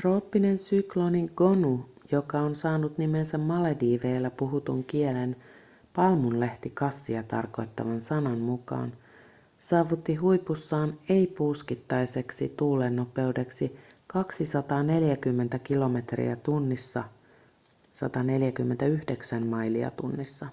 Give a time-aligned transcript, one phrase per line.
[0.00, 5.36] trooppinen sykloni gonu joka on saanut nimensä malediiveilla puhutun kielen
[5.96, 8.96] palmunlehtikassia tarkoittavan sanan mukana
[9.58, 17.04] saavutti huipussaan ei-puuskittaiseksi tuulennopeudeksi 240 kilometriä tunnissa
[17.92, 20.46] 149 mailia tunnissa